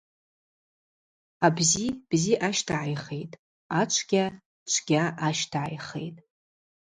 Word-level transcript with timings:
Абзи 1.45 1.85
бзи 2.09 2.33
ащтагӏайхитӏ, 2.47 3.39
ачвгьа 3.79 4.25
чвгьа 4.71 5.03
ащтагӏайхитӏ. 5.27 6.21